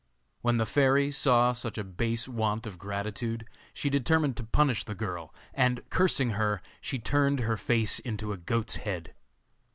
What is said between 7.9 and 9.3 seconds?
into a goat's head.